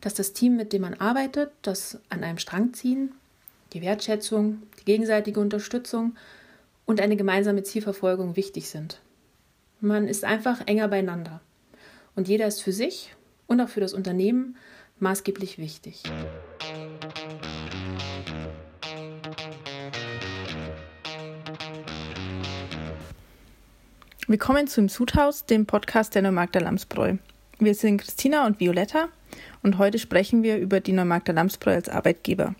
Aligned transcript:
dass 0.00 0.14
das 0.14 0.32
Team, 0.32 0.56
mit 0.56 0.72
dem 0.72 0.82
man 0.82 0.94
arbeitet, 0.94 1.50
das 1.62 1.98
an 2.08 2.24
einem 2.24 2.38
Strang 2.38 2.72
ziehen, 2.72 3.12
die 3.72 3.82
Wertschätzung, 3.82 4.62
die 4.80 4.84
gegenseitige 4.84 5.40
Unterstützung 5.40 6.16
und 6.86 7.00
eine 7.00 7.16
gemeinsame 7.16 7.62
Zielverfolgung 7.62 8.36
wichtig 8.36 8.68
sind. 8.68 9.00
Man 9.80 10.08
ist 10.08 10.24
einfach 10.24 10.66
enger 10.66 10.88
beieinander. 10.88 11.40
Und 12.16 12.28
jeder 12.28 12.46
ist 12.46 12.62
für 12.62 12.72
sich 12.72 13.14
und 13.46 13.60
auch 13.60 13.68
für 13.68 13.80
das 13.80 13.94
Unternehmen 13.94 14.56
maßgeblich 14.98 15.58
wichtig. 15.58 16.02
Willkommen 24.26 24.66
zum 24.66 24.88
Sudhaus, 24.88 25.44
dem 25.44 25.66
Podcast 25.66 26.14
der 26.14 26.22
Neumarkter 26.22 26.60
Lamsbräu. 26.60 27.16
Wir 27.58 27.74
sind 27.74 28.00
Christina 28.00 28.46
und 28.46 28.60
Violetta 28.60 29.08
und 29.62 29.78
heute 29.78 29.98
sprechen 29.98 30.42
wir 30.42 30.58
über 30.58 30.80
die 30.80 30.92
Neumarkter 30.92 31.32
Lamsbräu 31.32 31.74
als 31.74 31.88
Arbeitgeber. 31.88 32.54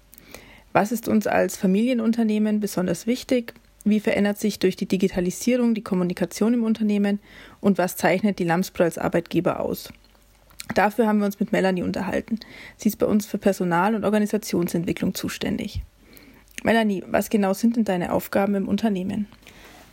Was 0.73 0.93
ist 0.93 1.09
uns 1.09 1.27
als 1.27 1.57
Familienunternehmen 1.57 2.61
besonders 2.61 3.07
wichtig? 3.07 3.55
Wie 3.85 4.01
verändert 4.01 4.39
sich 4.39 4.59
durch 4.59 4.77
die 4.77 4.87
Digitalisierung 4.87 5.75
die 5.75 5.83
Kommunikation 5.83 6.55
im 6.55 6.65
Unternehmen? 6.65 7.19
Und 7.61 7.79
was 7.79 7.97
zeichnet 7.97 8.39
die 8.39 8.45
Lamsbräu 8.45 8.85
als 8.85 8.99
Arbeitgeber 8.99 9.61
aus? 9.61 9.93
Dafür 10.75 11.07
haben 11.07 11.19
wir 11.19 11.27
uns 11.27 11.41
mit 11.41 11.51
Melanie 11.51 11.83
unterhalten. 11.83 12.39
Sie 12.77 12.89
ist 12.89 12.99
bei 12.99 13.07
uns 13.07 13.27
für 13.27 13.39
Personal- 13.39 13.95
und 13.95 14.05
Organisationsentwicklung 14.05 15.15
zuständig. 15.15 15.83
Melanie, 16.63 17.03
was 17.09 17.31
genau 17.31 17.55
sind 17.55 17.77
denn 17.77 17.85
deine 17.85 18.13
Aufgaben 18.13 18.55
im 18.55 18.69
Unternehmen? 18.69 19.27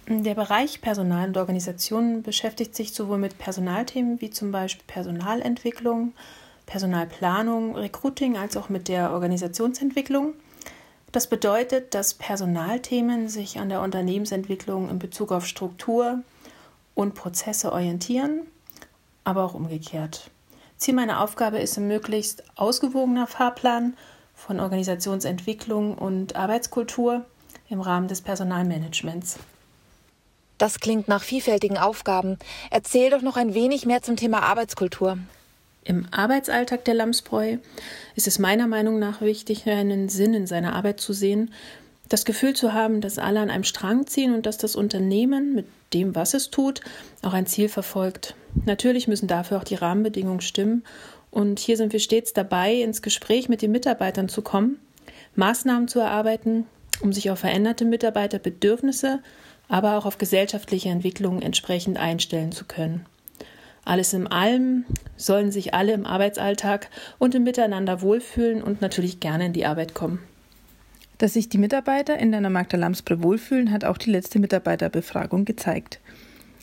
Der 0.10 0.36
Bereich 0.36 0.82
Personal 0.82 1.30
und 1.30 1.38
Organisation 1.38 2.22
beschäftigt 2.22 2.76
sich 2.76 2.94
sowohl 2.94 3.18
mit 3.18 3.38
Personalthemen 3.38 4.22
wie 4.22 4.30
zum 4.30 4.52
Beispiel 4.52 4.86
Personalentwicklung, 4.88 6.14
Personalplanung, 6.68 7.76
Recruiting 7.76 8.38
als 8.38 8.56
auch 8.56 8.70
mit 8.70 8.88
der 8.88 9.12
Organisationsentwicklung. 9.12 10.34
Das 11.12 11.28
bedeutet, 11.28 11.96
dass 11.96 12.14
Personalthemen 12.14 13.30
sich 13.30 13.58
an 13.58 13.70
der 13.70 13.82
Unternehmensentwicklung 13.82 14.90
in 14.90 15.00
Bezug 15.00 15.32
auf 15.32 15.48
Struktur 15.48 16.20
und 16.94 17.16
Prozesse 17.16 17.72
orientieren, 17.72 18.42
aber 19.24 19.44
auch 19.44 19.56
umgekehrt. 19.56 20.30
Ziel 20.78 20.94
meiner 20.94 21.22
Aufgabe 21.22 21.58
ist 21.58 21.78
ein 21.78 21.88
möglichst 21.88 22.44
ausgewogener 22.56 23.26
Fahrplan 23.26 23.96
von 24.36 24.60
Organisationsentwicklung 24.60 25.98
und 25.98 26.36
Arbeitskultur 26.36 27.26
im 27.70 27.82
Rahmen 27.82 28.08
des 28.08 28.22
Personalmanagements. 28.22 29.40
Das 30.58 30.80
klingt 30.80 31.08
nach 31.08 31.24
vielfältigen 31.24 31.78
Aufgaben. 31.78 32.38
Erzähl 32.72 33.10
doch 33.10 33.22
noch 33.22 33.38
ein 33.38 33.54
wenig 33.54 33.86
mehr 33.86 34.02
zum 34.02 34.18
Thema 34.18 34.44
Arbeitskultur. 34.44 35.18
Im 35.88 36.06
Arbeitsalltag 36.12 36.84
der 36.84 36.96
Lamsbräu 36.96 37.60
ist 38.16 38.28
es 38.28 38.40
meiner 38.40 38.68
Meinung 38.68 39.00
nach 39.00 39.22
wichtig, 39.22 39.66
einen 39.68 40.10
Sinn 40.10 40.34
in 40.34 40.46
seiner 40.46 40.76
Arbeit 40.76 41.00
zu 41.00 41.14
sehen, 41.14 41.54
das 42.10 42.26
Gefühl 42.26 42.54
zu 42.58 42.74
haben, 42.74 43.00
dass 43.00 43.18
alle 43.18 43.40
an 43.40 43.50
einem 43.50 43.64
Strang 43.64 44.06
ziehen 44.06 44.36
und 44.36 44.46
dass 44.46 44.58
das 44.58 44.76
Unternehmen 44.76 45.56
mit 45.56 45.66
dem, 45.94 46.14
was 46.14 46.34
es 46.34 46.52
tut, 46.52 46.82
auch 47.22 47.32
ein 47.32 47.46
Ziel 47.46 47.70
verfolgt. 47.70 48.36
Natürlich 48.66 49.08
müssen 49.08 49.28
dafür 49.28 49.60
auch 49.60 49.64
die 49.64 49.76
Rahmenbedingungen 49.76 50.42
stimmen 50.42 50.84
und 51.32 51.58
hier 51.58 51.78
sind 51.78 51.94
wir 51.94 52.02
stets 52.02 52.34
dabei, 52.34 52.74
ins 52.74 53.02
Gespräch 53.02 53.48
mit 53.48 53.62
den 53.62 53.72
Mitarbeitern 53.72 54.28
zu 54.28 54.42
kommen, 54.42 54.80
Maßnahmen 55.36 55.88
zu 55.88 56.02
erarbeiten, 56.02 56.66
um 57.00 57.14
sich 57.14 57.32
auf 57.32 57.40
veränderte 57.40 57.86
Mitarbeiterbedürfnisse 57.86 59.20
aber 59.70 59.98
auch 59.98 60.06
auf 60.06 60.18
gesellschaftliche 60.18 60.90
Entwicklungen 60.90 61.42
entsprechend 61.42 61.98
einstellen 61.98 62.52
zu 62.52 62.66
können. 62.66 63.06
Alles 63.88 64.12
in 64.12 64.28
allem 64.28 64.84
sollen 65.16 65.50
sich 65.54 65.74
alle 65.74 65.94
im 65.94 66.06
Arbeitsalltag 66.06 66.90
und 67.20 67.34
im 67.36 67.44
Miteinander 67.46 68.02
wohlfühlen 68.02 68.62
und 68.62 68.82
natürlich 68.82 69.22
gerne 69.22 69.46
in 69.46 69.54
die 69.54 69.66
Arbeit 69.66 69.94
kommen. 69.94 70.20
Dass 71.20 71.36
sich 71.36 71.48
die 71.48 71.58
Mitarbeiter 71.58 72.20
in 72.20 72.34
der 72.34 72.42
Magda 72.50 72.76
Lamsbre 72.76 73.24
wohlfühlen, 73.24 73.72
hat 73.72 73.86
auch 73.86 73.98
die 73.98 74.12
letzte 74.12 74.40
Mitarbeiterbefragung 74.40 75.46
gezeigt. 75.46 76.02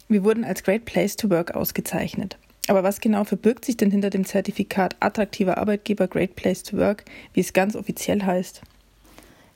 Wir 0.06 0.22
wurden 0.22 0.44
als 0.44 0.64
Great 0.64 0.84
Place 0.84 1.16
to 1.16 1.30
Work 1.30 1.54
ausgezeichnet. 1.56 2.36
Aber 2.68 2.82
was 2.82 3.00
genau 3.00 3.24
verbirgt 3.24 3.64
sich 3.64 3.78
denn 3.78 3.90
hinter 3.90 4.10
dem 4.10 4.26
Zertifikat 4.26 4.94
attraktiver 5.00 5.56
Arbeitgeber 5.56 6.08
Great 6.08 6.36
Place 6.36 6.62
to 6.62 6.76
Work, 6.76 7.06
wie 7.32 7.40
es 7.40 7.54
ganz 7.54 7.74
offiziell 7.74 8.22
heißt? 8.22 8.60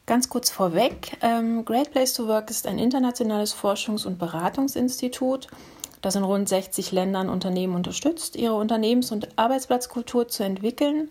Ganz 0.06 0.30
kurz 0.30 0.48
vorweg, 0.48 1.18
ähm, 1.20 1.66
Great 1.66 1.90
Place 1.90 2.14
to 2.14 2.28
Work 2.28 2.48
ist 2.48 2.66
ein 2.66 2.78
internationales 2.78 3.54
Forschungs- 3.54 4.06
und 4.06 4.18
Beratungsinstitut, 4.18 5.48
das 6.00 6.16
in 6.16 6.24
rund 6.24 6.48
60 6.48 6.92
Ländern 6.92 7.28
Unternehmen 7.28 7.74
unterstützt, 7.74 8.36
ihre 8.36 8.54
Unternehmens- 8.54 9.12
und 9.12 9.28
Arbeitsplatzkultur 9.36 10.28
zu 10.28 10.44
entwickeln. 10.44 11.10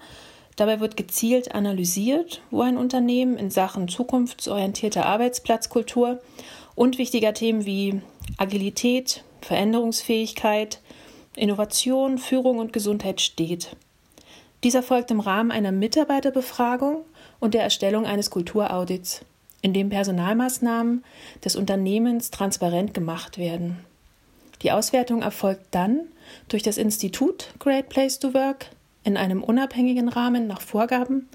Dabei 0.55 0.79
wird 0.79 0.97
gezielt 0.97 1.53
analysiert, 1.53 2.41
wo 2.49 2.61
ein 2.61 2.77
Unternehmen 2.77 3.37
in 3.37 3.51
Sachen 3.51 3.87
zukunftsorientierter 3.87 5.05
Arbeitsplatzkultur 5.05 6.19
und 6.75 6.97
wichtiger 6.97 7.33
Themen 7.33 7.65
wie 7.65 8.01
Agilität, 8.37 9.23
Veränderungsfähigkeit, 9.41 10.79
Innovation, 11.35 12.17
Führung 12.17 12.57
und 12.57 12.73
Gesundheit 12.73 13.21
steht. 13.21 13.75
Dies 14.63 14.73
erfolgt 14.73 15.11
im 15.11 15.19
Rahmen 15.19 15.51
einer 15.51 15.71
Mitarbeiterbefragung 15.71 17.03
und 17.39 17.53
der 17.53 17.63
Erstellung 17.63 18.05
eines 18.05 18.31
Kulturaudits, 18.31 19.23
in 19.61 19.73
dem 19.73 19.89
Personalmaßnahmen 19.89 21.03
des 21.43 21.55
Unternehmens 21.55 22.31
transparent 22.31 22.93
gemacht 22.93 23.37
werden. 23.37 23.86
Die 24.61 24.71
Auswertung 24.71 25.21
erfolgt 25.21 25.65
dann 25.71 26.01
durch 26.49 26.63
das 26.63 26.77
Institut 26.77 27.53
Great 27.59 27.89
Place 27.89 28.19
to 28.19 28.33
Work 28.33 28.67
in 29.03 29.15
einem 29.15 29.43
unabhängigen 29.43 30.09
Rahmen 30.09 30.47
nach 30.47 30.61
Vorgaben. 30.61 31.29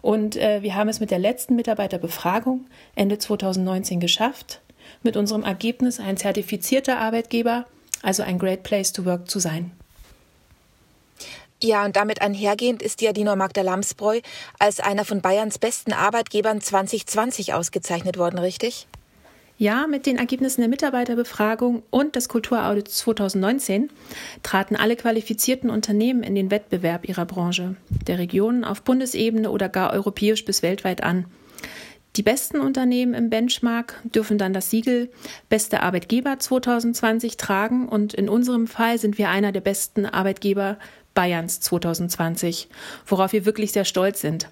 Und 0.00 0.36
äh, 0.36 0.62
wir 0.62 0.74
haben 0.74 0.88
es 0.88 1.00
mit 1.00 1.10
der 1.10 1.18
letzten 1.18 1.56
Mitarbeiterbefragung 1.56 2.66
Ende 2.94 3.18
2019 3.18 4.00
geschafft, 4.00 4.60
mit 5.02 5.16
unserem 5.16 5.42
Ergebnis 5.42 6.00
ein 6.00 6.16
zertifizierter 6.16 6.98
Arbeitgeber, 6.98 7.66
also 8.02 8.22
ein 8.22 8.38
Great 8.38 8.62
Place 8.62 8.92
to 8.92 9.04
Work 9.04 9.28
zu 9.30 9.40
sein. 9.40 9.72
Ja, 11.62 11.84
und 11.84 11.96
damit 11.96 12.22
einhergehend 12.22 12.82
ist 12.82 13.02
ja 13.02 13.12
die 13.12 13.24
Neumarkter 13.24 13.64
Lamsbräu 13.64 14.20
als 14.60 14.78
einer 14.78 15.04
von 15.04 15.20
Bayerns 15.20 15.58
besten 15.58 15.92
Arbeitgebern 15.92 16.60
2020 16.60 17.52
ausgezeichnet 17.52 18.16
worden, 18.16 18.38
richtig? 18.38 18.86
Ja, 19.60 19.88
mit 19.88 20.06
den 20.06 20.18
Ergebnissen 20.18 20.60
der 20.60 20.70
Mitarbeiterbefragung 20.70 21.82
und 21.90 22.14
des 22.14 22.28
Kulturaudits 22.28 22.98
2019 22.98 23.90
traten 24.44 24.76
alle 24.76 24.94
qualifizierten 24.94 25.68
Unternehmen 25.68 26.22
in 26.22 26.36
den 26.36 26.52
Wettbewerb 26.52 27.08
ihrer 27.08 27.26
Branche, 27.26 27.74
der 28.06 28.18
Regionen 28.18 28.62
auf 28.62 28.82
Bundesebene 28.82 29.50
oder 29.50 29.68
gar 29.68 29.92
europäisch 29.92 30.44
bis 30.44 30.62
weltweit 30.62 31.02
an. 31.02 31.24
Die 32.14 32.22
besten 32.22 32.60
Unternehmen 32.60 33.14
im 33.14 33.30
Benchmark 33.30 34.00
dürfen 34.04 34.38
dann 34.38 34.52
das 34.52 34.70
Siegel 34.70 35.10
Beste 35.48 35.82
Arbeitgeber 35.82 36.38
2020 36.38 37.36
tragen 37.36 37.88
und 37.88 38.14
in 38.14 38.28
unserem 38.28 38.68
Fall 38.68 38.98
sind 38.98 39.18
wir 39.18 39.28
einer 39.28 39.50
der 39.50 39.60
besten 39.60 40.06
Arbeitgeber 40.06 40.78
Bayerns 41.14 41.58
2020, 41.58 42.68
worauf 43.06 43.32
wir 43.32 43.44
wirklich 43.44 43.72
sehr 43.72 43.84
stolz 43.84 44.20
sind. 44.20 44.50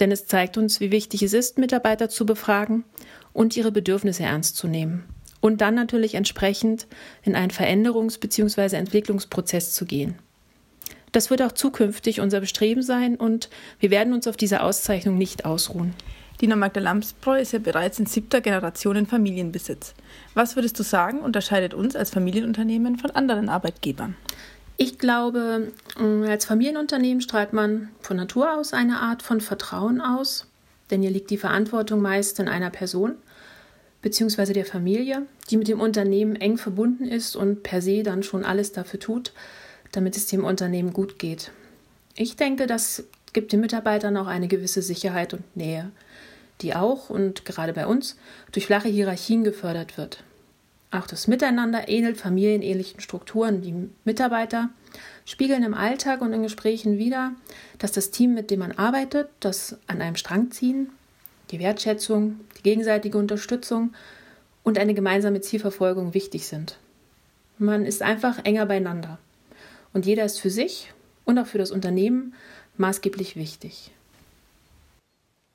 Denn 0.00 0.10
es 0.10 0.26
zeigt 0.26 0.56
uns, 0.58 0.80
wie 0.80 0.90
wichtig 0.90 1.22
es 1.22 1.32
ist, 1.32 1.58
Mitarbeiter 1.58 2.08
zu 2.08 2.26
befragen 2.26 2.84
und 3.38 3.56
ihre 3.56 3.70
Bedürfnisse 3.70 4.24
ernst 4.24 4.56
zu 4.56 4.66
nehmen. 4.66 5.04
Und 5.40 5.60
dann 5.60 5.76
natürlich 5.76 6.16
entsprechend 6.16 6.88
in 7.22 7.36
einen 7.36 7.52
Veränderungs- 7.52 8.18
bzw. 8.18 8.74
Entwicklungsprozess 8.74 9.72
zu 9.72 9.84
gehen. 9.84 10.16
Das 11.12 11.30
wird 11.30 11.42
auch 11.42 11.52
zukünftig 11.52 12.20
unser 12.20 12.40
Bestreben 12.40 12.82
sein 12.82 13.14
und 13.14 13.48
wir 13.78 13.92
werden 13.92 14.12
uns 14.12 14.26
auf 14.26 14.36
diese 14.36 14.60
Auszeichnung 14.60 15.16
nicht 15.16 15.44
ausruhen. 15.44 15.94
Die 16.40 16.48
Magda 16.48 16.80
Lamsbräu 16.80 17.38
ist 17.38 17.52
ja 17.52 17.60
bereits 17.60 18.00
in 18.00 18.06
siebter 18.06 18.40
Generation 18.40 18.96
in 18.96 19.06
Familienbesitz. 19.06 19.94
Was 20.34 20.56
würdest 20.56 20.76
du 20.80 20.82
sagen, 20.82 21.20
unterscheidet 21.20 21.74
uns 21.74 21.94
als 21.94 22.10
Familienunternehmen 22.10 22.98
von 22.98 23.12
anderen 23.12 23.48
Arbeitgebern? 23.48 24.16
Ich 24.76 24.98
glaube, 24.98 25.70
mm, 25.96 26.24
als 26.24 26.44
Familienunternehmen 26.44 27.20
strahlt 27.20 27.52
man 27.52 27.90
von 28.00 28.16
Natur 28.16 28.58
aus 28.58 28.72
eine 28.72 28.98
Art 28.98 29.22
von 29.22 29.40
Vertrauen 29.40 30.00
aus, 30.00 30.48
denn 30.90 31.02
hier 31.02 31.10
liegt 31.12 31.30
die 31.30 31.38
Verantwortung 31.38 32.02
meist 32.02 32.40
in 32.40 32.48
einer 32.48 32.70
Person 32.70 33.14
bzw. 34.02 34.52
der 34.52 34.64
Familie, 34.64 35.26
die 35.50 35.56
mit 35.56 35.68
dem 35.68 35.80
Unternehmen 35.80 36.36
eng 36.36 36.58
verbunden 36.58 37.04
ist 37.04 37.36
und 37.36 37.62
per 37.62 37.82
se 37.82 38.02
dann 38.02 38.22
schon 38.22 38.44
alles 38.44 38.72
dafür 38.72 39.00
tut, 39.00 39.32
damit 39.92 40.16
es 40.16 40.26
dem 40.26 40.44
Unternehmen 40.44 40.92
gut 40.92 41.18
geht. 41.18 41.50
Ich 42.14 42.36
denke, 42.36 42.66
das 42.66 43.04
gibt 43.32 43.52
den 43.52 43.60
Mitarbeitern 43.60 44.16
auch 44.16 44.26
eine 44.26 44.48
gewisse 44.48 44.82
Sicherheit 44.82 45.34
und 45.34 45.56
Nähe, 45.56 45.90
die 46.60 46.74
auch 46.74 47.10
und 47.10 47.44
gerade 47.44 47.72
bei 47.72 47.86
uns 47.86 48.16
durch 48.52 48.66
flache 48.66 48.88
Hierarchien 48.88 49.44
gefördert 49.44 49.96
wird. 49.96 50.24
Auch 50.90 51.06
das 51.06 51.28
Miteinander 51.28 51.88
ähnelt 51.88 52.16
familienähnlichen 52.16 53.00
Strukturen. 53.00 53.60
Die 53.60 53.74
Mitarbeiter 54.04 54.70
spiegeln 55.26 55.62
im 55.62 55.74
Alltag 55.74 56.22
und 56.22 56.32
in 56.32 56.42
Gesprächen 56.42 56.96
wider, 56.96 57.32
dass 57.78 57.92
das 57.92 58.10
Team, 58.10 58.32
mit 58.32 58.50
dem 58.50 58.60
man 58.60 58.72
arbeitet, 58.72 59.28
das 59.40 59.76
an 59.86 60.00
einem 60.00 60.16
Strang 60.16 60.50
ziehen, 60.50 60.88
die 61.50 61.58
Wertschätzung, 61.58 62.40
die 62.58 62.62
gegenseitige 62.62 63.18
Unterstützung 63.18 63.94
und 64.62 64.78
eine 64.78 64.94
gemeinsame 64.94 65.40
Zielverfolgung 65.40 66.14
wichtig 66.14 66.46
sind. 66.46 66.78
Man 67.58 67.84
ist 67.84 68.02
einfach 68.02 68.44
enger 68.44 68.66
beieinander. 68.66 69.18
Und 69.92 70.06
jeder 70.06 70.24
ist 70.24 70.40
für 70.40 70.50
sich 70.50 70.92
und 71.24 71.38
auch 71.38 71.46
für 71.46 71.58
das 71.58 71.70
Unternehmen 71.70 72.34
maßgeblich 72.76 73.36
wichtig. 73.36 73.90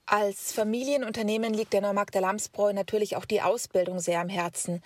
Als 0.05 0.51
Familienunternehmen 0.51 1.53
liegt 1.53 1.73
der 1.73 1.81
Neumarkt 1.81 2.13
der 2.13 2.21
Lamsbräu 2.21 2.73
natürlich 2.73 3.15
auch 3.15 3.25
die 3.25 3.41
Ausbildung 3.41 3.99
sehr 3.99 4.19
am 4.19 4.29
Herzen. 4.29 4.83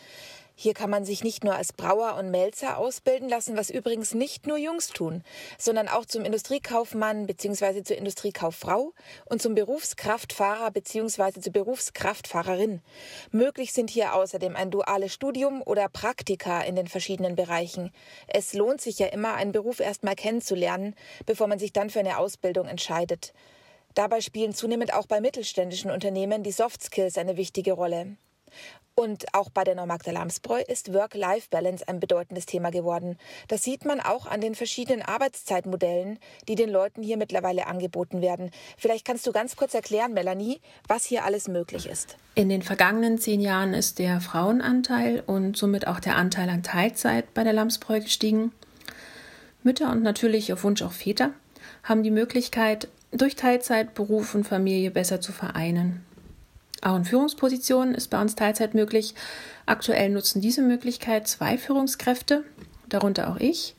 Hier 0.60 0.74
kann 0.74 0.90
man 0.90 1.06
sich 1.06 1.24
nicht 1.24 1.44
nur 1.44 1.54
als 1.54 1.72
Brauer 1.72 2.16
und 2.16 2.32
Melzer 2.32 2.80
ausbilden 2.80 3.30
lassen, 3.30 3.56
was 3.56 3.70
übrigens 3.70 4.16
nicht 4.16 4.48
nur 4.48 4.58
Jungs 4.58 4.88
tun, 4.88 5.24
sondern 5.60 5.88
auch 5.88 6.04
zum 6.04 6.26
Industriekaufmann 6.26 7.28
bzw. 7.28 7.84
zur 7.84 7.96
Industriekauffrau 7.96 8.92
und 9.26 9.40
zum 9.40 9.54
Berufskraftfahrer 9.54 10.72
bzw. 10.72 11.42
zur 11.42 11.54
Berufskraftfahrerin. 11.54 12.82
Möglich 13.30 13.72
sind 13.72 13.92
hier 13.92 14.16
außerdem 14.16 14.56
ein 14.56 14.72
duales 14.72 15.14
Studium 15.14 15.62
oder 15.62 15.90
Praktika 15.90 16.62
in 16.62 16.76
den 16.76 16.88
verschiedenen 16.88 17.36
Bereichen. 17.36 17.92
Es 18.26 18.54
lohnt 18.54 18.82
sich 18.82 18.98
ja 18.98 19.06
immer, 19.06 19.36
einen 19.36 19.52
Beruf 19.52 19.80
erstmal 19.80 20.16
kennenzulernen, 20.16 20.96
bevor 21.28 21.46
man 21.46 21.60
sich 21.60 21.72
dann 21.72 21.92
für 21.92 22.00
eine 22.00 22.18
Ausbildung 22.18 22.68
entscheidet. 22.68 23.32
Dabei 23.94 24.22
spielen 24.22 24.56
zunehmend 24.56 24.92
auch 24.92 25.06
bei 25.06 25.22
mittelständischen 25.22 25.92
Unternehmen 25.92 26.42
die 26.42 26.52
Soft 26.52 26.82
Skills 26.82 27.20
eine 27.20 27.38
wichtige 27.38 27.74
Rolle. 27.74 28.18
Und 29.00 29.26
auch 29.36 29.52
bei 29.52 29.64
der 29.64 29.76
Neumarkter 29.76 30.12
Lamsbräu 30.12 30.60
ist 30.68 30.92
Work-Life-Balance 30.92 31.88
ein 31.88 32.00
bedeutendes 32.00 32.48
Thema 32.48 32.72
geworden. 32.72 33.20
Das 33.48 33.62
sieht 33.62 33.86
man 33.86 34.00
auch 34.00 34.26
an 34.26 34.42
den 34.42 34.56
verschiedenen 34.56 35.04
Arbeitszeitmodellen, 35.04 36.18
die 36.48 36.56
den 36.56 36.72
Leuten 36.72 37.04
hier 37.04 37.18
mittlerweile 37.18 37.68
angeboten 37.68 38.22
werden. 38.22 38.50
Vielleicht 38.76 39.06
kannst 39.06 39.28
du 39.28 39.32
ganz 39.32 39.56
kurz 39.56 39.76
erklären, 39.76 40.16
Melanie, 40.16 40.62
was 40.88 41.06
hier 41.06 41.26
alles 41.26 41.48
möglich 41.48 41.86
ist. 41.86 42.18
In 42.34 42.50
den 42.50 42.64
vergangenen 42.64 43.20
zehn 43.20 43.40
Jahren 43.40 43.76
ist 43.76 44.00
der 44.00 44.20
Frauenanteil 44.20 45.22
und 45.28 45.56
somit 45.56 45.86
auch 45.86 46.00
der 46.00 46.16
Anteil 46.16 46.50
an 46.50 46.64
Teilzeit 46.64 47.36
bei 47.36 47.44
der 47.44 47.54
Lamsbräu 47.54 48.00
gestiegen. 48.00 48.52
Mütter 49.62 49.92
und 49.92 50.02
natürlich 50.02 50.52
auf 50.54 50.64
Wunsch 50.64 50.82
auch 50.82 50.92
Väter 50.92 51.34
haben 51.84 52.02
die 52.02 52.10
Möglichkeit, 52.10 52.88
durch 53.12 53.36
Teilzeit 53.36 53.94
Beruf 53.94 54.34
und 54.34 54.48
Familie 54.48 54.90
besser 54.90 55.22
zu 55.22 55.32
vereinen. 55.32 56.04
Auch 56.82 56.96
in 56.96 57.06
Führungspositionen 57.06 57.96
ist 57.96 58.10
bei 58.10 58.22
uns 58.22 58.36
Teilzeit 58.36 58.74
möglich. 58.74 59.16
Aktuell 59.66 60.10
nutzen 60.10 60.42
diese 60.42 60.62
Möglichkeit 60.62 61.28
zwei 61.28 61.58
Führungskräfte, 61.58 62.44
darunter 62.88 63.30
auch 63.30 63.38
ich. 63.38 63.76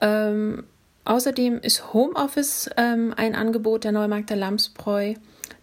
Ähm, 0.00 0.64
außerdem 1.04 1.60
ist 1.60 1.92
Homeoffice 1.94 2.70
ähm, 2.76 3.14
ein 3.16 3.34
Angebot 3.34 3.84
der 3.84 3.92
Neumarkter 3.92 4.36
Lamsbräu, 4.36 5.14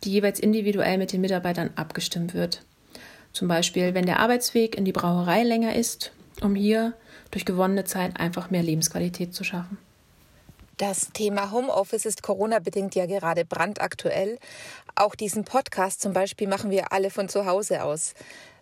die 0.04 0.12
jeweils 0.12 0.40
individuell 0.40 0.98
mit 0.98 1.14
den 1.14 1.22
Mitarbeitern 1.22 1.70
abgestimmt 1.76 2.34
wird. 2.34 2.62
Zum 3.32 3.48
Beispiel, 3.48 3.94
wenn 3.94 4.06
der 4.06 4.20
Arbeitsweg 4.20 4.76
in 4.76 4.86
die 4.86 4.92
Brauerei 4.92 5.44
länger 5.44 5.76
ist, 5.76 6.12
um 6.42 6.56
hier 6.56 6.94
durch 7.32 7.46
gewonnene 7.46 7.84
Zeit 7.84 8.20
einfach 8.20 8.52
mehr 8.52 8.64
Lebensqualität 8.64 9.34
zu 9.34 9.44
schaffen. 9.44 9.78
Das 10.86 11.12
Thema 11.14 11.52
Homeoffice 11.52 12.06
ist 12.06 12.24
Corona-bedingt 12.24 12.94
ja 12.94 13.06
gerade 13.06 13.46
brandaktuell. 13.46 14.38
Auch 14.96 15.16
diesen 15.16 15.46
Podcast 15.46 16.02
zum 16.02 16.12
Beispiel 16.12 16.46
machen 16.46 16.72
wir 16.72 16.92
alle 16.92 17.10
von 17.10 17.30
zu 17.30 17.46
Hause 17.46 17.86
aus. 17.86 18.16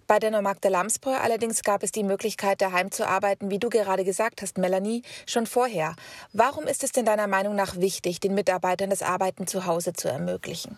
Bei 0.05 0.19
der 0.19 0.29
Neumarkter 0.29 0.69
Lamsbräu 0.69 1.15
allerdings 1.15 1.63
gab 1.63 1.81
es 1.81 1.91
die 1.91 2.03
Möglichkeit, 2.03 2.61
daheim 2.61 2.91
zu 2.91 3.07
arbeiten, 3.07 3.49
wie 3.49 3.57
du 3.57 3.69
gerade 3.69 4.03
gesagt 4.03 4.43
hast, 4.43 4.59
Melanie, 4.59 5.01
schon 5.25 5.47
vorher. 5.47 5.95
Warum 6.31 6.65
ist 6.65 6.83
es 6.83 6.91
denn 6.91 7.05
deiner 7.05 7.25
Meinung 7.25 7.55
nach 7.55 7.77
wichtig, 7.77 8.19
den 8.19 8.35
Mitarbeitern 8.35 8.91
das 8.91 9.01
Arbeiten 9.01 9.47
zu 9.47 9.65
Hause 9.65 9.93
zu 9.93 10.07
ermöglichen? 10.07 10.77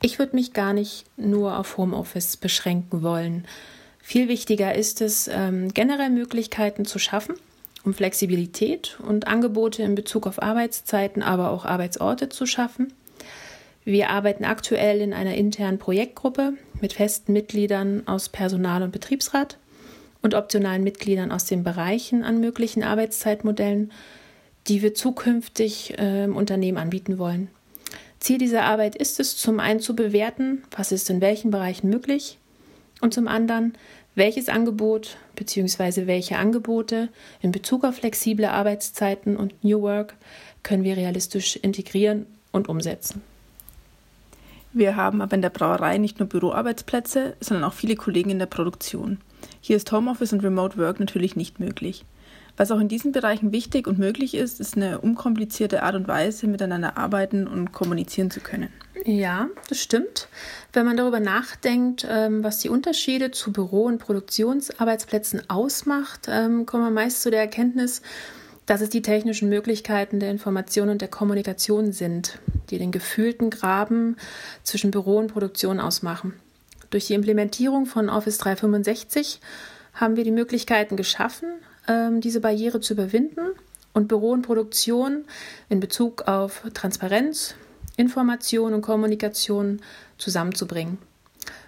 Ich 0.00 0.18
würde 0.18 0.34
mich 0.34 0.54
gar 0.54 0.72
nicht 0.72 1.04
nur 1.18 1.58
auf 1.58 1.76
Homeoffice 1.76 2.38
beschränken 2.38 3.02
wollen. 3.02 3.46
Viel 4.00 4.26
wichtiger 4.28 4.74
ist 4.74 5.02
es, 5.02 5.28
ähm, 5.28 5.74
generell 5.74 6.08
Möglichkeiten 6.08 6.86
zu 6.86 6.98
schaffen, 6.98 7.34
um 7.84 7.94
Flexibilität 7.94 8.98
und 9.06 9.26
Angebote 9.26 9.82
in 9.82 9.94
Bezug 9.94 10.26
auf 10.26 10.42
Arbeitszeiten, 10.42 11.22
aber 11.22 11.50
auch 11.50 11.64
Arbeitsorte 11.64 12.28
zu 12.28 12.46
schaffen. 12.46 12.92
Wir 13.84 14.10
arbeiten 14.10 14.44
aktuell 14.44 15.00
in 15.00 15.12
einer 15.12 15.34
internen 15.34 15.78
Projektgruppe 15.78 16.54
mit 16.80 16.92
festen 16.92 17.32
Mitgliedern 17.32 18.06
aus 18.06 18.28
Personal- 18.28 18.82
und 18.82 18.92
Betriebsrat 18.92 19.58
und 20.22 20.34
optionalen 20.34 20.84
Mitgliedern 20.84 21.32
aus 21.32 21.46
den 21.46 21.64
Bereichen 21.64 22.22
an 22.22 22.40
möglichen 22.40 22.84
Arbeitszeitmodellen, 22.84 23.90
die 24.68 24.82
wir 24.82 24.94
zukünftig 24.94 25.98
äh, 25.98 26.24
im 26.24 26.36
Unternehmen 26.36 26.78
anbieten 26.78 27.18
wollen. 27.18 27.48
Ziel 28.20 28.38
dieser 28.38 28.62
Arbeit 28.62 28.94
ist 28.94 29.18
es, 29.18 29.36
zum 29.36 29.58
einen 29.58 29.80
zu 29.80 29.96
bewerten, 29.96 30.62
was 30.70 30.92
ist 30.92 31.10
in 31.10 31.20
welchen 31.20 31.50
Bereichen 31.50 31.90
möglich 31.90 32.38
und 33.00 33.12
zum 33.12 33.26
anderen, 33.26 33.74
welches 34.14 34.48
Angebot 34.48 35.16
bzw. 35.36 36.06
welche 36.06 36.38
Angebote 36.38 37.08
in 37.40 37.52
Bezug 37.52 37.84
auf 37.84 37.96
flexible 37.96 38.46
Arbeitszeiten 38.46 39.36
und 39.36 39.64
New 39.64 39.80
Work 39.82 40.14
können 40.62 40.84
wir 40.84 40.96
realistisch 40.96 41.56
integrieren 41.56 42.26
und 42.52 42.68
umsetzen? 42.68 43.22
Wir 44.74 44.96
haben 44.96 45.20
aber 45.20 45.34
in 45.34 45.42
der 45.42 45.50
Brauerei 45.50 45.98
nicht 45.98 46.18
nur 46.18 46.28
Büroarbeitsplätze, 46.28 47.36
sondern 47.40 47.64
auch 47.64 47.74
viele 47.74 47.96
Kollegen 47.96 48.30
in 48.30 48.38
der 48.38 48.46
Produktion. 48.46 49.18
Hier 49.60 49.76
ist 49.76 49.92
Homeoffice 49.92 50.32
und 50.32 50.42
Remote 50.42 50.78
Work 50.78 50.98
natürlich 50.98 51.36
nicht 51.36 51.60
möglich. 51.60 52.04
Was 52.56 52.70
auch 52.70 52.80
in 52.80 52.88
diesen 52.88 53.12
Bereichen 53.12 53.52
wichtig 53.52 53.86
und 53.86 53.98
möglich 53.98 54.34
ist, 54.34 54.60
ist 54.60 54.76
eine 54.76 55.00
unkomplizierte 55.00 55.82
Art 55.82 55.94
und 55.94 56.08
Weise, 56.08 56.46
miteinander 56.46 56.96
arbeiten 56.96 57.46
und 57.46 57.72
kommunizieren 57.72 58.30
zu 58.30 58.40
können. 58.40 58.68
Ja, 59.04 59.48
das 59.68 59.80
stimmt. 59.80 60.28
Wenn 60.72 60.86
man 60.86 60.96
darüber 60.96 61.18
nachdenkt, 61.18 62.06
ähm, 62.08 62.44
was 62.44 62.58
die 62.58 62.68
Unterschiede 62.68 63.32
zu 63.32 63.52
Büro- 63.52 63.86
und 63.86 63.98
Produktionsarbeitsplätzen 63.98 65.50
ausmacht, 65.50 66.28
ähm, 66.28 66.66
kommt 66.66 66.84
man 66.84 66.94
meist 66.94 67.22
zu 67.22 67.30
der 67.30 67.40
Erkenntnis, 67.40 68.02
dass 68.66 68.80
es 68.80 68.90
die 68.90 69.02
technischen 69.02 69.48
Möglichkeiten 69.48 70.20
der 70.20 70.30
Information 70.30 70.88
und 70.88 71.00
der 71.00 71.08
Kommunikation 71.08 71.92
sind, 71.92 72.38
die 72.70 72.78
den 72.78 72.92
gefühlten 72.92 73.50
Graben 73.50 74.16
zwischen 74.62 74.92
Büro 74.92 75.18
und 75.18 75.32
Produktion 75.32 75.80
ausmachen. 75.80 76.34
Durch 76.90 77.08
die 77.08 77.14
Implementierung 77.14 77.86
von 77.86 78.08
Office 78.08 78.38
365 78.38 79.40
haben 79.94 80.16
wir 80.16 80.22
die 80.22 80.30
Möglichkeiten 80.30 80.96
geschaffen, 80.96 81.48
ähm, 81.88 82.20
diese 82.20 82.40
Barriere 82.40 82.80
zu 82.80 82.92
überwinden 82.92 83.50
und 83.94 84.06
Büro 84.06 84.30
und 84.30 84.42
Produktion 84.42 85.24
in 85.68 85.80
Bezug 85.80 86.28
auf 86.28 86.62
Transparenz, 86.72 87.56
Information 88.02 88.74
und 88.74 88.82
Kommunikation 88.82 89.80
zusammenzubringen. 90.18 90.98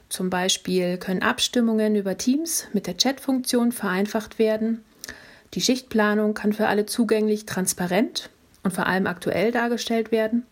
Zum 0.08 0.28
Beispiel 0.28 0.98
können 0.98 1.22
Abstimmungen 1.22 1.96
über 1.96 2.18
Teams 2.18 2.66
mit 2.72 2.86
der 2.86 2.96
Chat-Funktion 2.96 3.72
vereinfacht 3.72 4.38
werden. 4.38 4.84
Die 5.54 5.60
Schichtplanung 5.60 6.34
kann 6.34 6.52
für 6.52 6.68
alle 6.68 6.84
zugänglich, 6.84 7.46
transparent 7.46 8.28
und 8.62 8.72
vor 8.72 8.86
allem 8.86 9.06
aktuell 9.06 9.52
dargestellt 9.52 10.12
werden. 10.12 10.44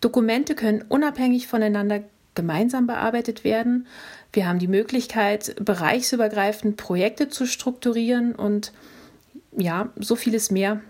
Dokumente 0.00 0.54
können 0.54 0.84
unabhängig 0.88 1.46
voneinander 1.46 2.02
gemeinsam 2.34 2.86
bearbeitet 2.86 3.44
werden. 3.44 3.86
Wir 4.32 4.48
haben 4.48 4.58
die 4.58 4.68
Möglichkeit, 4.68 5.54
bereichsübergreifend 5.60 6.76
Projekte 6.76 7.28
zu 7.28 7.46
strukturieren 7.46 8.34
und 8.34 8.72
ja, 9.56 9.90
so 9.96 10.16
vieles 10.16 10.50
mehr. 10.50 10.80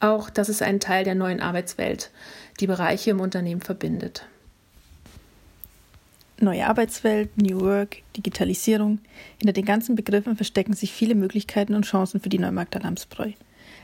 Auch 0.00 0.30
das 0.30 0.48
ist 0.48 0.62
ein 0.62 0.80
Teil 0.80 1.04
der 1.04 1.14
neuen 1.14 1.40
Arbeitswelt, 1.40 2.10
die 2.60 2.66
Bereiche 2.66 3.10
im 3.10 3.20
Unternehmen 3.20 3.62
verbindet. 3.62 4.26
Neue 6.38 6.66
Arbeitswelt, 6.66 7.38
New 7.38 7.60
Work, 7.62 8.02
Digitalisierung. 8.14 8.98
Hinter 9.38 9.54
den 9.54 9.64
ganzen 9.64 9.96
Begriffen 9.96 10.36
verstecken 10.36 10.74
sich 10.74 10.92
viele 10.92 11.14
Möglichkeiten 11.14 11.74
und 11.74 11.86
Chancen 11.86 12.20
für 12.20 12.28
die 12.28 12.38
Neumarkter 12.38 12.80
Lamsbräu. 12.80 13.32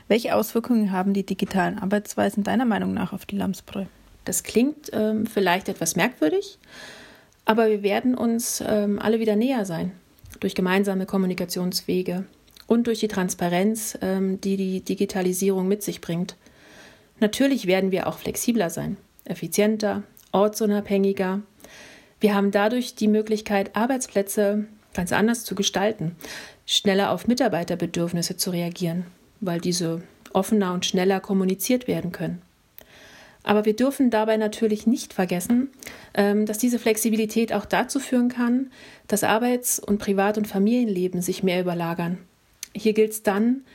Welche 0.07 0.35
Auswirkungen 0.35 0.91
haben 0.91 1.13
die 1.13 1.25
digitalen 1.25 1.79
Arbeitsweisen 1.79 2.43
deiner 2.43 2.65
Meinung 2.65 2.93
nach 2.93 3.11
auf 3.11 3.25
die 3.25 3.37
Lamsbräu? 3.37 3.85
Das 4.25 4.43
klingt 4.43 4.91
ähm, 4.93 5.25
vielleicht 5.25 5.67
etwas 5.67 5.95
merkwürdig, 5.95 6.59
aber 7.45 7.69
wir 7.69 7.81
werden 7.81 8.15
uns 8.15 8.63
ähm, 8.65 8.99
alle 8.99 9.19
wieder 9.19 9.35
näher 9.35 9.65
sein 9.65 9.91
durch 10.39 10.53
gemeinsame 10.53 11.05
Kommunikationswege 11.05 12.25
und 12.73 12.87
durch 12.87 12.99
die 12.99 13.07
Transparenz, 13.07 13.97
ähm, 14.01 14.41
die 14.41 14.57
die 14.57 14.81
Digitalisierung 14.81 15.67
mit 15.67 15.83
sich 15.83 16.01
bringt. 16.01 16.35
Natürlich 17.19 17.67
werden 17.67 17.91
wir 17.91 18.07
auch 18.07 18.17
flexibler 18.17 18.69
sein, 18.69 18.97
effizienter, 19.23 20.03
ortsunabhängiger. 20.31 21.41
Wir 22.19 22.35
haben 22.35 22.51
dadurch 22.51 22.95
die 22.95 23.07
Möglichkeit, 23.07 23.75
Arbeitsplätze 23.75 24.65
ganz 24.93 25.13
anders 25.13 25.45
zu 25.45 25.55
gestalten, 25.55 26.15
schneller 26.65 27.11
auf 27.11 27.27
Mitarbeiterbedürfnisse 27.27 28.37
zu 28.37 28.49
reagieren, 28.49 29.05
weil 29.39 29.61
diese 29.61 30.01
offener 30.33 30.73
und 30.73 30.85
schneller 30.85 31.19
kommuniziert 31.19 31.87
werden 31.87 32.11
können. 32.11 32.41
Aber 33.43 33.65
wir 33.65 33.75
dürfen 33.75 34.09
dabei 34.09 34.37
natürlich 34.37 34.87
nicht 34.87 35.13
vergessen, 35.13 35.69
ähm, 36.13 36.45
dass 36.45 36.57
diese 36.57 36.79
Flexibilität 36.79 37.51
auch 37.53 37.65
dazu 37.65 37.99
führen 37.99 38.29
kann, 38.29 38.71
dass 39.07 39.23
Arbeits- 39.23 39.79
und 39.79 39.99
Privat- 39.99 40.37
und 40.37 40.47
Familienleben 40.47 41.21
sich 41.21 41.43
mehr 41.43 41.59
überlagern. 41.59 42.19
Hier 42.75 42.93
gilt 42.93 43.11
es 43.11 43.23
dann, 43.23 43.65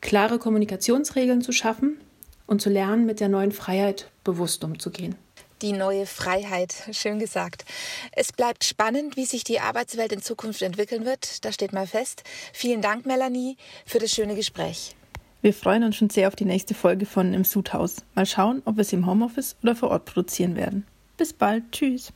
klare 0.00 0.38
Kommunikationsregeln 0.38 1.42
zu 1.42 1.52
schaffen 1.52 1.98
und 2.46 2.60
zu 2.60 2.70
lernen, 2.70 3.06
mit 3.06 3.20
der 3.20 3.28
neuen 3.28 3.52
Freiheit 3.52 4.10
bewusst 4.22 4.64
umzugehen. 4.64 5.16
Die 5.62 5.72
neue 5.72 6.04
Freiheit, 6.04 6.74
schön 6.92 7.18
gesagt. 7.18 7.64
Es 8.12 8.32
bleibt 8.32 8.64
spannend, 8.64 9.16
wie 9.16 9.24
sich 9.24 9.44
die 9.44 9.60
Arbeitswelt 9.60 10.12
in 10.12 10.20
Zukunft 10.20 10.62
entwickeln 10.62 11.06
wird. 11.06 11.44
Das 11.44 11.54
steht 11.54 11.72
mal 11.72 11.86
fest. 11.86 12.22
Vielen 12.52 12.82
Dank, 12.82 13.06
Melanie, 13.06 13.56
für 13.86 13.98
das 13.98 14.10
schöne 14.10 14.34
Gespräch. 14.34 14.94
Wir 15.40 15.54
freuen 15.54 15.84
uns 15.84 15.96
schon 15.96 16.10
sehr 16.10 16.28
auf 16.28 16.36
die 16.36 16.44
nächste 16.44 16.74
Folge 16.74 17.06
von 17.06 17.32
Im 17.34 17.44
Sudhaus. 17.44 17.96
Mal 18.14 18.26
schauen, 18.26 18.62
ob 18.64 18.76
wir 18.76 18.84
sie 18.84 18.96
im 18.96 19.06
Homeoffice 19.06 19.56
oder 19.62 19.76
vor 19.76 19.90
Ort 19.90 20.06
produzieren 20.06 20.56
werden. 20.56 20.86
Bis 21.16 21.32
bald. 21.32 21.64
Tschüss. 21.70 22.12